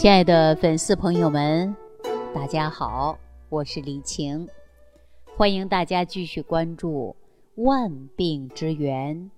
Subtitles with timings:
[0.00, 1.76] 亲爱的粉丝朋友们，
[2.34, 3.18] 大家好，
[3.50, 4.48] 我是李晴，
[5.36, 7.14] 欢迎大家继续关注
[7.62, 9.30] 《万病之源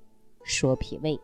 [0.44, 1.16] 说脾胃》。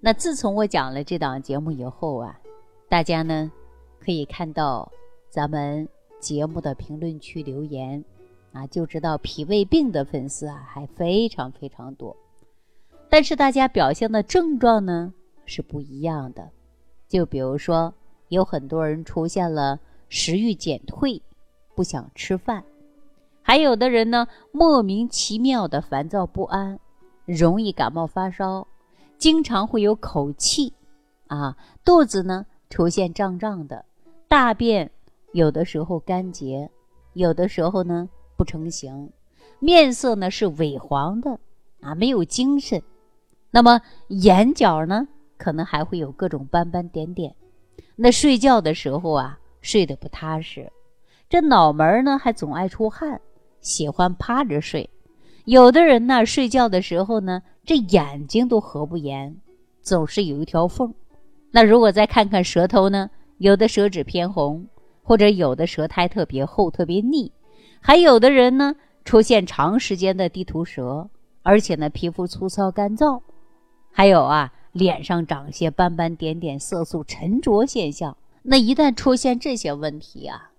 [0.00, 2.40] 那自从我讲了这档节目以后啊，
[2.88, 3.52] 大家呢
[3.98, 4.90] 可以看到
[5.28, 5.86] 咱们
[6.18, 8.02] 节目的评论区留言
[8.54, 12.16] 啊，就知道脾胃病的粉丝啊还非常非常多。
[13.10, 15.12] 但是大家表现的症状呢
[15.44, 16.48] 是不一样的，
[17.06, 17.92] 就比如说。
[18.30, 21.20] 有很多人出现了食欲减退，
[21.74, 22.62] 不想吃饭；
[23.42, 26.78] 还有的人呢，莫名其妙的烦躁不安，
[27.26, 28.66] 容易感冒发烧，
[29.18, 30.72] 经常会有口气，
[31.26, 33.84] 啊，肚子呢出现胀胀的，
[34.28, 34.90] 大便
[35.32, 36.70] 有的时候干结，
[37.12, 39.10] 有的时候呢不成形，
[39.58, 41.38] 面色呢是萎黄的，
[41.80, 42.80] 啊，没有精神。
[43.50, 47.34] 那么眼角呢，可能还会有各种斑斑点点。
[48.02, 50.72] 那睡觉的时候啊，睡得不踏实，
[51.28, 53.20] 这脑门呢还总爱出汗，
[53.60, 54.88] 喜欢趴着睡。
[55.44, 59.36] 有的人呢，睡觉的时候呢，这眼睛都合不严，
[59.82, 60.94] 总是有一条缝。
[61.50, 64.66] 那如果再看看舌头呢，有的舌质偏红，
[65.02, 67.30] 或者有的舌苔特别厚、特别腻，
[67.82, 71.10] 还有的人呢，出现长时间的地图舌，
[71.42, 73.20] 而且呢，皮肤粗糙干燥，
[73.92, 74.50] 还有啊。
[74.72, 80.52] 脸上长些斑斑点点、色素沉着现象，那一旦出现这些问题啊，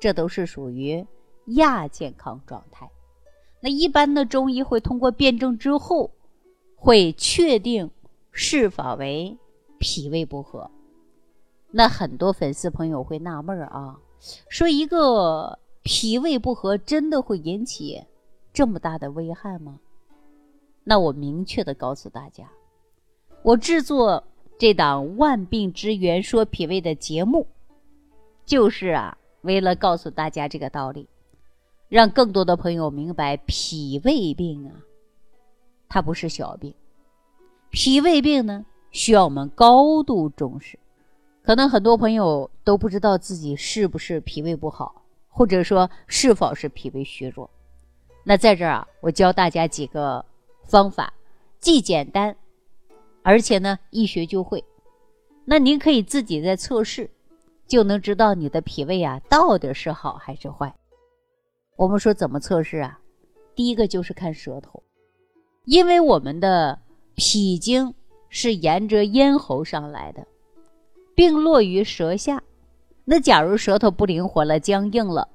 [0.00, 1.06] 这都是属于
[1.46, 2.90] 亚健康状态。
[3.60, 6.10] 那一般的中医会通过辩证之后，
[6.74, 7.90] 会确定
[8.32, 9.38] 是否为
[9.78, 10.70] 脾胃不和。
[11.70, 13.98] 那很多粉丝朋友会纳闷儿啊，
[14.48, 18.02] 说一个脾胃不和真的会引起
[18.52, 19.78] 这么大的危害吗？
[20.84, 22.50] 那我明确的告诉大家。
[23.42, 24.22] 我制作
[24.56, 27.48] 这档《万病之源说脾胃》的节目，
[28.46, 31.08] 就是啊，为了告诉大家这个道理，
[31.88, 34.70] 让更多的朋友明白脾胃病啊，
[35.88, 36.72] 它不是小病。
[37.70, 40.78] 脾胃病呢，需要我们高度重视。
[41.42, 47.50] 可能很多朋友都不知道自己是不是脾胃不好，或者说是否是脾胃虚弱。
[48.22, 50.24] 那在这儿啊，我教大家几个
[50.62, 51.12] 方法，
[51.58, 52.36] 既简单。
[53.22, 54.64] 而且呢，一学就会，
[55.44, 57.08] 那您可以自己在测试，
[57.66, 60.74] 就能知道你的脾胃啊到底是好还是坏。
[61.76, 62.98] 我们说怎么测试啊？
[63.54, 64.82] 第一个就是看舌头，
[65.64, 66.80] 因为我们的
[67.14, 67.94] 脾经
[68.28, 70.26] 是沿着咽喉上来的，
[71.14, 72.42] 并落于舌下。
[73.04, 75.28] 那假如舌头不灵活了、僵硬了，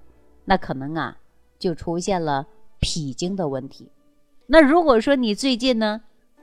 [0.46, 1.18] 那可能啊
[1.60, 2.48] 就出现了
[2.80, 3.90] 脾经的问题。
[4.46, 6.02] 那如果说你最近呢？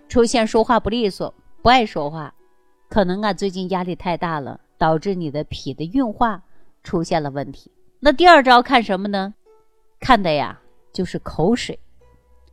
[0.09, 1.33] 出现说话不利索、
[1.63, 2.35] 不爱说话，
[2.89, 6.43] 可能啊最近压力太大了，导致你的脾的运化
[6.83, 7.71] 出现了问题。
[8.01, 9.35] 那第二招看什么呢？
[9.99, 10.61] 看的呀
[10.93, 11.79] 就是口水。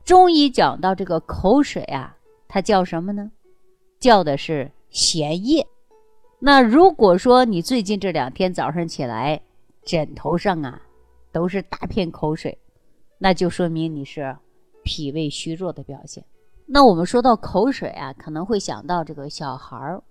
[0.03, 2.17] 中医讲到这个口水啊，
[2.47, 3.31] 它叫什么呢？
[4.00, 5.68] 叫的是涎液。
[6.39, 9.39] 那如果说你最近这两天早上起来，
[9.83, 10.81] 枕头上啊
[11.31, 12.57] 都是大片口水，
[13.19, 14.35] 那就说明你是
[14.83, 16.23] 脾胃虚弱的表现。
[16.74, 20.02] 那我们说到口水啊，可能会想到这个小孩儿。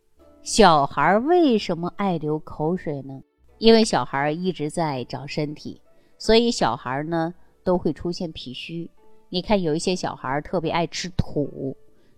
[0.42, 3.18] 小孩儿为什么爱流口水呢？
[3.56, 5.80] 因为小孩儿一直在长身体，
[6.18, 7.32] 所以小孩儿呢
[7.64, 8.90] 都会出现脾虚。
[9.30, 11.74] 你看有一些小孩儿特别爱吃土，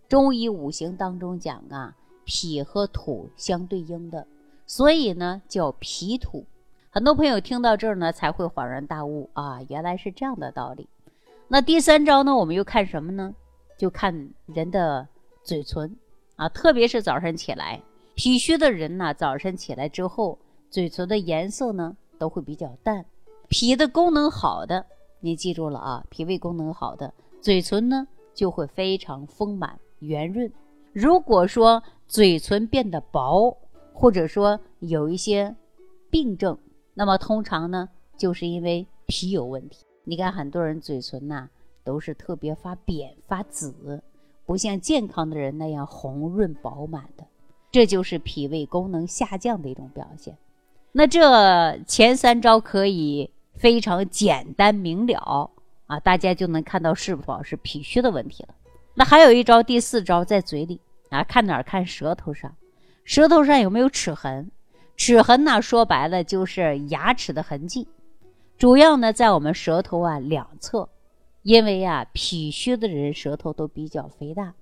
[0.09, 1.95] 中医五行当中讲啊，
[2.25, 4.27] 脾和土相对应的，
[4.67, 6.45] 所以呢叫脾土。
[6.91, 10.89] 很多朋友听到这儿呢才会恍然大悟啊，原来是这样的道理。
[11.47, 13.33] 那第三招呢，我们又看什么呢？
[13.79, 15.07] 就看人的
[15.43, 15.97] 嘴唇
[16.37, 17.83] 啊，特别是早上起来，
[18.15, 20.39] 脾虚的人呢，早晨起来之后，
[20.71, 23.05] 嘴唇的颜色呢都会比较淡。
[23.49, 24.87] 脾的功能好的，
[25.21, 30.51] 你记住了啊，脾胃功能好的，嘴唇呢就会非常丰满圆润。
[30.93, 33.57] 如果说嘴唇变得薄，
[33.93, 35.55] 或者说有一些
[36.11, 36.57] 病症，
[36.95, 39.85] 那么通常呢就是因为脾有问题。
[40.05, 41.49] 你看很多人嘴唇呐。
[41.85, 44.03] 都是特别发扁发紫，
[44.47, 47.25] 不像健康的人那样红润饱满的，
[47.71, 50.37] 这就是脾胃功能下降的一种表现。
[50.93, 55.51] 那这前三招可以非常简单明了
[55.87, 58.55] 啊，大家就能看到是否是脾虚的问题了。
[58.95, 60.81] 那还有一招，第四招在嘴里
[61.11, 61.63] 啊，看哪儿？
[61.63, 62.55] 看舌头上，
[63.05, 64.51] 舌头上有没有齿痕？
[64.97, 67.89] 齿痕呢，说白了就是牙齿的痕迹，
[68.59, 70.89] 主要呢在我们舌头啊两侧。
[71.43, 74.55] 因为啊，脾虚的人舌头都比较肥大，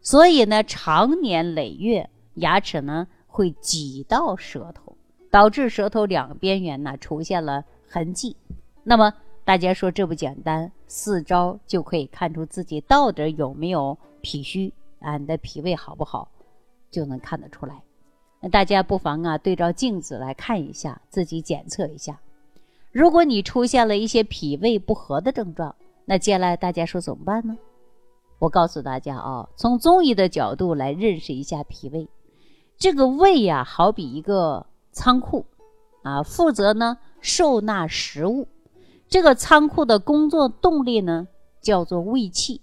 [0.00, 4.96] 所以呢，常年累月牙齿呢会挤到舌头
[5.30, 8.36] 导致舌头两边缘呢出现了痕迹。
[8.82, 9.12] 那么
[9.44, 15.18] 大家说这不简单，四招就可以看出自己到底有没有脾虚啊？
[15.18, 16.28] 你的脾胃好不好，
[16.90, 17.82] 就能看得出来。
[18.40, 22.18] 那大家不妨啊对照镜子来看一下，自己检测一下。
[22.90, 25.74] 如果你出现了一些脾胃不和的症状，
[26.04, 27.56] 那接下来大家说怎么办呢？
[28.38, 32.08] 我告诉大家啊，从中医的角度来认识一下脾胃。
[32.76, 35.46] 这个胃呀，好比一个仓库，
[36.02, 38.48] 啊，负责呢收纳食物。
[39.08, 41.28] 这个仓库的工作动力呢，
[41.60, 42.60] 叫做胃气。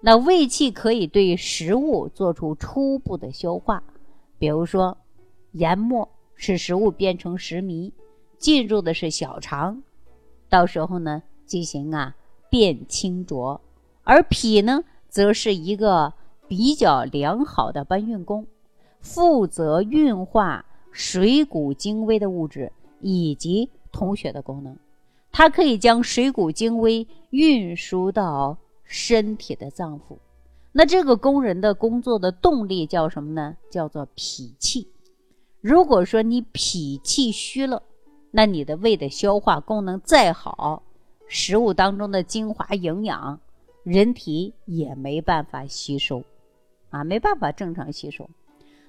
[0.00, 3.82] 那胃气可以对食物做出初步的消化，
[4.38, 4.96] 比如说，
[5.52, 7.92] 研末使食物变成食糜，
[8.38, 9.82] 进入的是小肠，
[10.48, 12.16] 到时候呢进行啊
[12.50, 13.60] 变清浊。
[14.02, 16.12] 而脾呢，则是一个
[16.48, 18.46] 比较良好的搬运工。
[19.00, 22.70] 负责运化水谷精微的物质
[23.00, 24.76] 以及通血的功能，
[25.32, 30.18] 它可以将水谷精微运输到身体的脏腑。
[30.72, 33.56] 那这个工人的工作的动力叫什么呢？
[33.70, 34.88] 叫做脾气。
[35.60, 37.82] 如果说你脾气虚了，
[38.30, 40.82] 那你的胃的消化功能再好，
[41.32, 43.38] 食物当中的精华营养，
[43.84, 46.24] 人体也没办法吸收，
[46.90, 48.28] 啊，没办法正常吸收。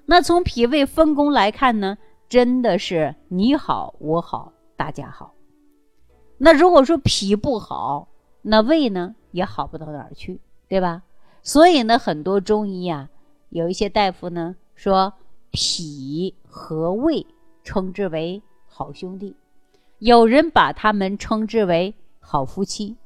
[0.06, 1.96] 那从脾胃分工来看呢，
[2.28, 5.34] 真的是你好我好大家好。
[6.36, 8.08] 那如果说脾不好，
[8.42, 11.04] 那胃呢也好不到哪儿去，对吧？
[11.44, 13.08] 所以呢，很多中医啊，
[13.50, 15.12] 有一些大夫呢说
[15.52, 17.24] 脾和胃
[17.62, 19.36] 称之为好兄弟，
[20.00, 22.96] 有人把他们称之为好夫妻。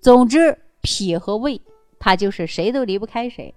[0.00, 1.62] 总之，脾和胃
[2.00, 3.54] 它就是谁都离不开谁。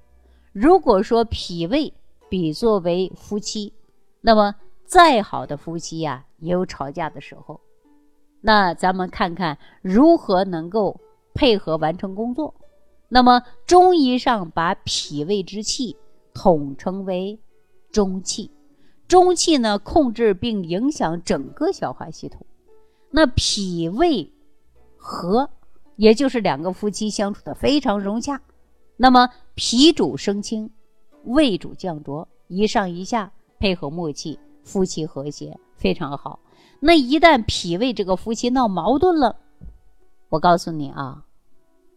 [0.53, 1.91] 如果说脾胃，
[2.29, 3.73] 比作为夫妻，
[4.21, 4.53] 那么
[4.85, 7.59] 再好的夫妻呀，也有吵架的时候。
[8.41, 10.99] 那咱们看看如何能够
[11.33, 12.53] 配合完成工作。
[13.07, 15.95] 那么中医上把脾胃之气
[16.33, 17.39] 统称为
[17.91, 18.51] 中气，
[19.07, 22.45] 中气呢控制并影响整个消化系统。
[23.09, 24.31] 那脾胃
[25.07, 25.47] 和，
[25.97, 28.41] 也就是两个夫妻相处的非常融洽。
[28.97, 30.71] 那么脾主升清。
[31.25, 36.39] 胃主降浊，一上一下配合默契，夫妻和谐非常好。
[36.79, 39.35] 那一旦脾胃这个夫妻闹矛盾了，
[40.29, 41.25] 我告诉你啊，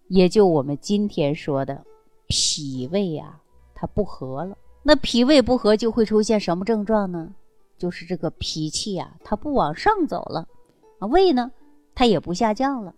[0.09, 1.85] 也就我们今天说的
[2.27, 3.41] 脾胃呀，
[3.75, 4.57] 它不和了。
[4.83, 7.35] 那脾胃不和就会出现什么症状呢？
[7.77, 10.49] 就是这个脾气呀，它不往上走了
[11.01, 11.53] 啊，胃呢，
[11.99, 12.95] 它也不下降了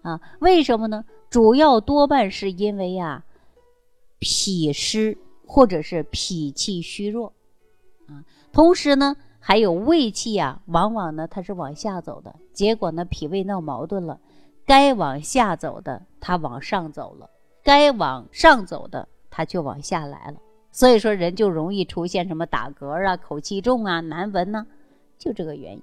[0.00, 0.20] 啊。
[0.40, 1.04] 为什么呢？
[1.28, 3.24] 主要多半是因为呀，
[4.18, 5.18] 脾湿。
[5.44, 7.34] 或者是脾气虚弱，
[8.06, 8.24] 啊，
[8.54, 14.18] 同时呢，还有胃气呀，往往呢它是往下走的，结果呢脾胃闹矛盾了，
[14.64, 17.28] 该往下走的它往上走了，
[17.62, 20.38] 该往上走的它却往下来了，
[20.70, 24.66] 所以说人就容易出现什么打嗝啊、口气重啊、难闻呢，
[25.18, 25.82] 就这个原因，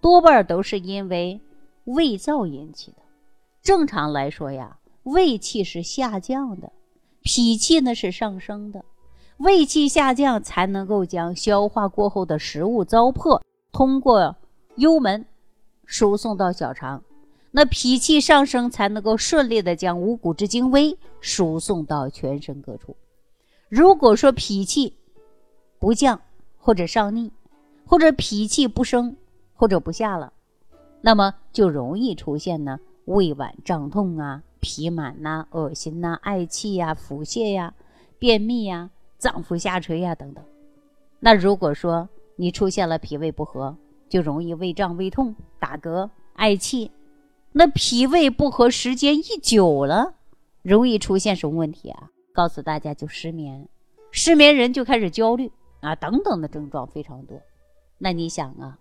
[0.00, 1.40] 多半都是因为
[1.86, 2.98] 胃燥引起的。
[3.62, 6.70] 正常来说呀，胃气是下降的，
[7.22, 8.84] 脾气呢是上升的。
[9.38, 13.40] 胃气下降，才能够将消化过后的食物糟粕
[13.72, 14.36] 通过
[14.76, 15.26] 幽门
[15.84, 17.02] 输送到小肠；
[17.50, 22.96] 那脾气上升，才能够顺利的将五谷之精微输送到全身各处。
[23.68, 24.94] 如果说脾气
[25.78, 26.20] 不降，
[26.58, 27.30] 或者上逆，
[27.84, 29.16] 或者脾气不升，
[29.54, 30.32] 或者不下了，
[31.06, 37.74] 那么就容易出现呢胃脘胀痛啊、脾满呐、恶心呐、嗳气呀、腹泻呀、
[38.18, 38.90] 便秘呀。
[39.16, 40.44] 脏腑下垂呀，等等。
[41.20, 43.76] 那如果说你出现了脾胃不和，
[44.08, 46.90] 就容易胃胀、胃痛、打嗝、嗳气。
[47.52, 50.14] 那脾胃不和时间一久了，
[50.62, 52.10] 容易出现什么问题啊？
[52.34, 53.68] 告诉大家，就失眠。
[54.10, 57.40] 失眠人就开始焦虑啊，等等的症状非常多。
[57.98, 58.76] 那你想啊，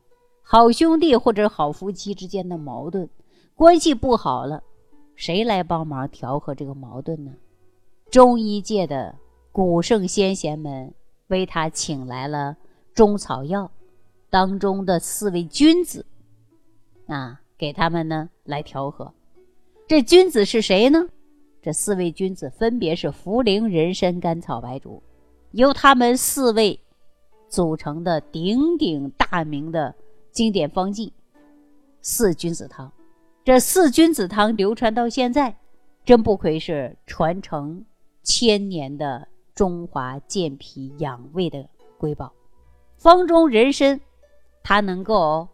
[0.47, 3.09] 好兄弟或者好夫妻之间的矛盾，
[3.55, 4.61] 关系不好了，
[5.15, 7.33] 谁来帮忙调和这个矛盾呢？
[8.11, 9.15] 中医界的。
[9.51, 10.93] 古圣先贤们
[11.27, 12.57] 为他请来了
[12.93, 13.71] 中草药
[14.29, 16.05] 当中的四位君子，
[17.07, 19.13] 啊，给他们呢来调和。
[19.87, 21.07] 这君子是谁呢？
[21.61, 25.01] 这四位君子分别是茯苓、人参、甘草、白术，
[25.51, 26.77] 由他们四位
[27.47, 29.95] 组成的鼎鼎大名的
[30.35, 31.11] 经典方剂——
[32.03, 32.91] 四君子汤。
[33.43, 35.57] 这四君子汤流传到现在，
[36.03, 37.83] 真不愧是传承
[38.21, 39.27] 千年的。
[39.55, 41.65] 中华健脾养胃的
[41.97, 42.33] 瑰宝，
[42.97, 44.01] 方中人参
[44.61, 45.47] 它能够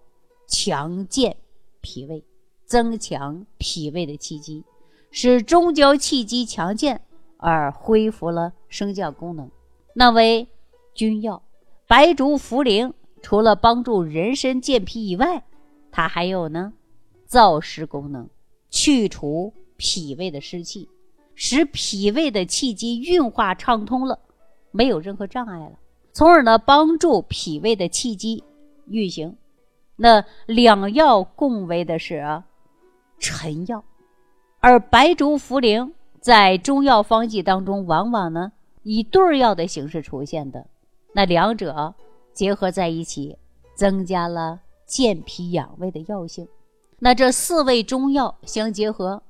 [0.47, 1.38] 强健
[1.81, 2.25] 脾胃，
[2.65, 4.63] 增强脾胃的气机，
[5.11, 7.00] 使中焦气机强健
[7.38, 9.51] 而恢复了升降功能。
[9.93, 10.47] 那为
[10.95, 11.43] 君药，
[11.85, 15.43] 白术茯苓除了帮助人参健脾以外，
[15.91, 16.73] 它还有呢
[17.27, 18.27] 燥湿功能，
[18.69, 20.89] 去除脾胃的湿气，
[21.35, 24.19] 使脾胃的气机运化畅通了，
[24.71, 25.73] 没有任何障碍了，
[26.13, 28.43] 从而呢帮助脾胃的气机
[28.87, 29.37] 运行。
[29.95, 32.43] 那两药共为的是
[33.19, 33.83] 臣药，
[34.59, 38.51] 而白术茯苓在中药方剂当中往往呢
[38.83, 40.67] 以对药的形式出现的。
[41.13, 41.93] 那两者
[42.41, 43.38] 结合在一起，
[43.75, 46.48] 增加了健脾养胃的药性。
[46.98, 49.21] 那这四味中药相结合，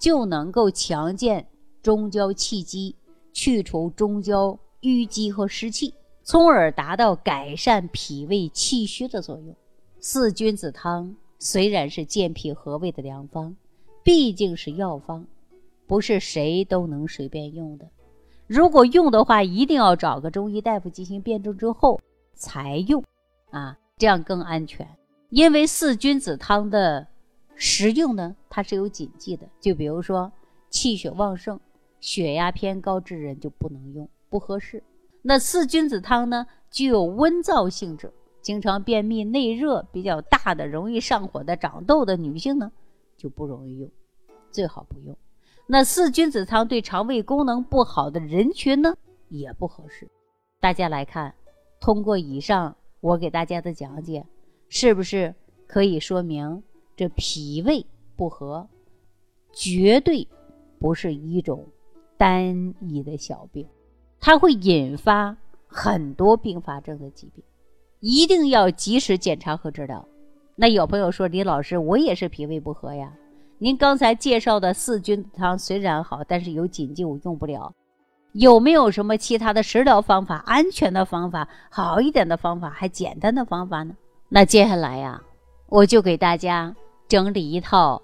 [0.00, 1.46] 就能够强健
[1.82, 2.96] 中焦气机，
[3.34, 5.92] 去除中焦淤积和湿气，
[6.22, 9.54] 从而达到改善脾胃气虚的作用。
[10.00, 13.54] 四君子汤虽然是健脾和胃的良方，
[14.02, 15.26] 毕竟是药方，
[15.86, 17.86] 不是谁都能随便用的。
[18.46, 22.00] 如果用的话，一定要找个中医大夫进行辩证之后
[22.34, 23.02] 才用，
[23.50, 24.86] 啊，这样更安全。
[25.30, 27.06] 因为四君子汤的
[27.56, 29.46] 食用呢，它是有禁忌的。
[29.60, 30.30] 就比如说
[30.70, 31.58] 气血旺盛、
[32.00, 34.82] 血压偏高之人就不能用，不合适。
[35.22, 38.12] 那四君子汤呢，具有温燥性质。
[38.42, 42.70] 经常便秘、内热比较大的、容易上火的、长痘的女性呢，
[43.16, 43.90] 就不容易用，
[44.50, 45.16] 最好不用。
[45.66, 48.94] 那四君子汤对肠胃功能不好的人群呢，
[49.30, 50.06] 也不合适。
[50.60, 51.34] 大家来看，
[51.84, 54.24] 通过以上我给大家的讲解，
[54.70, 55.34] 是不是
[55.66, 56.62] 可以说明
[56.96, 57.84] 这脾胃
[58.16, 58.66] 不和，
[59.52, 60.26] 绝对
[60.78, 61.62] 不是一种
[62.16, 63.68] 单一的小病，
[64.18, 65.36] 它会引发
[65.66, 67.44] 很多并发症的疾病。
[68.00, 70.08] 一定要及时检查和治疗。
[70.56, 73.14] 那有朋友说：“李老师，我也是脾胃不和呀。
[73.58, 77.74] 您刚才介绍的四君子汤虽然好，但是有禁忌，我用不了。
[78.34, 83.96] 有没有什么其他的食疗方法、安全的方法、好一点的方法、还简单的方法呢？”
[84.28, 85.22] 那接下来呀，
[85.68, 86.74] 我就给大家
[87.08, 88.02] 整理一套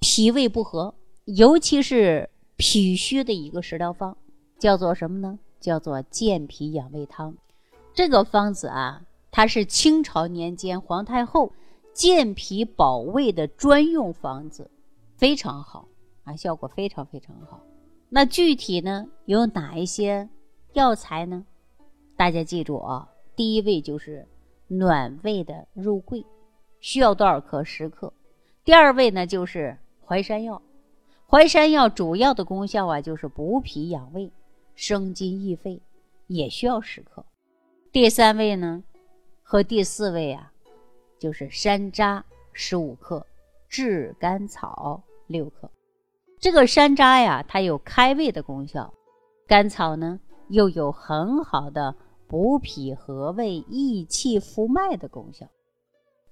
[0.00, 4.16] 脾胃不和，尤其是脾虚的一个食疗方，
[4.58, 5.38] 叫做什么呢？
[5.60, 7.34] 叫做健脾养胃汤。
[7.92, 9.02] 这个方子啊。
[9.36, 11.52] 它是清朝年间皇太后
[11.92, 14.70] 健脾保胃的专用方子，
[15.16, 15.88] 非常好
[16.22, 17.58] 啊，效果非常非常好。
[18.14, 20.28] 那具体呢有哪一些
[20.72, 21.44] 药材呢？
[22.16, 24.24] 大家记住啊，第一位就是
[24.68, 26.24] 暖胃的肉桂，
[26.78, 27.64] 需要多少克？
[27.64, 28.12] 十克。
[28.62, 30.62] 第二位呢就是淮山药，
[31.26, 34.30] 淮山药主要的功效啊就是补脾养胃、
[34.76, 35.82] 生津益肺，
[36.28, 37.26] 也需要十克。
[37.90, 38.84] 第三位呢？
[39.42, 40.52] 和第四位啊，
[41.18, 43.26] 就是山楂十五克，
[43.68, 45.68] 炙甘草六克。
[46.44, 48.92] 这个山楂呀，它有开胃的功效；
[49.46, 50.20] 甘草呢，
[50.50, 51.96] 又有很好的
[52.28, 55.46] 补脾和胃、益气复脉的功效。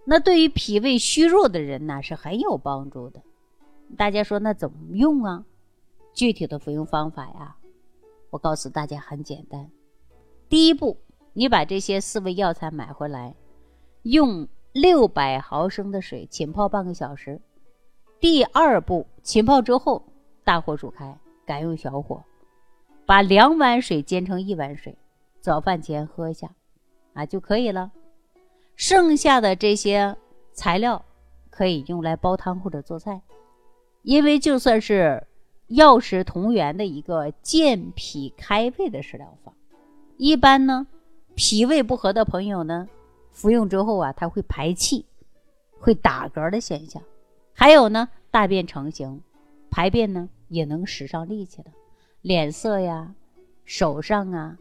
[0.04, 3.23] 那对于脾胃虚弱的人呢，是很有帮助的。
[3.97, 5.47] 大家说那怎么用啊？
[6.12, 7.57] 具体的服用方法呀，
[8.28, 9.71] 我告诉大家很简单。
[10.50, 10.99] 第一步。
[11.33, 13.35] 你把这些四味药材买回来，
[14.02, 17.40] 用六百毫升的水浸泡半个小时。
[18.23, 20.00] 第二步，浸泡之后，
[20.45, 22.23] 大火煮开，改用小火，
[23.05, 24.97] 把两碗水煎成一碗水，
[25.41, 26.55] 早饭前喝一下，
[27.14, 27.91] 啊就可以了。
[28.76, 30.17] 剩下的这些
[30.52, 31.05] 材料
[31.50, 33.23] 可以用来煲汤或者做菜，
[34.02, 35.26] 因为就算是
[35.67, 39.52] 药食同源的一个健脾开胃的食疗法，
[40.17, 40.87] 一般呢。
[41.35, 42.87] 脾胃不和的朋友呢，
[43.33, 45.07] 服用之后啊，他会排气，
[45.81, 47.02] 会打嗝的现象，
[47.62, 49.23] 还有呢，大便成型，
[49.71, 51.71] 排便呢也能使上力气的，
[52.21, 53.14] 脸色呀、
[53.64, 54.59] 手上啊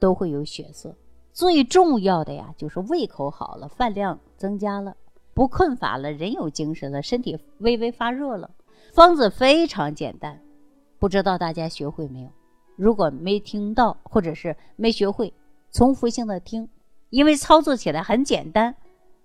[0.00, 0.96] 都会有血色。
[1.32, 4.96] 最重要的呀，就是胃口好了，饭量增加了，
[5.32, 8.50] 不困乏了，人有精神了，身体微微发热了。
[8.92, 10.42] 方子非常简单，
[10.98, 12.30] 不知道大家学会没有？
[12.74, 15.32] 如果没听到或者是没学会。
[15.70, 16.68] 重复性的听，
[17.10, 18.74] 因为操作起来很简单，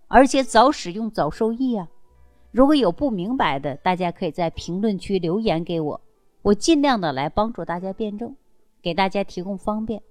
[0.07, 1.87] 而且早使用早受益啊。
[2.55, 5.99] 如果有不明白的，大家可以在评论区留言给我，
[6.41, 8.33] 我尽量的来帮助大家辩证，
[8.81, 10.01] 给大家提供方便。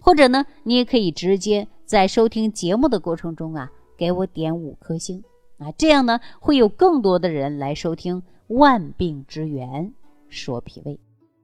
[0.00, 5.22] 或者呢，你也可以直接在收听节目的过程中啊，给我点五颗星
[5.58, 9.92] 啊，这样呢，会有更多的人来收听《万病之源
[10.30, 10.94] 说脾胃》。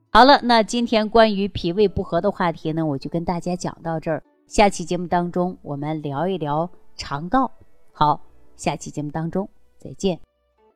[0.08, 4.22] 好了，那今天关于脾胃不和的话题呢，我就跟大家讲到这儿。
[4.46, 7.52] 下期节目当中，我们聊一聊肠道。
[7.92, 8.22] 好，
[8.56, 9.46] 下期节目当中
[9.76, 10.18] 再见。